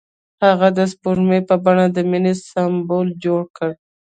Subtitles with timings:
[0.45, 3.71] هغه د سپوږمۍ په بڼه د مینې سمبول جوړ کړ.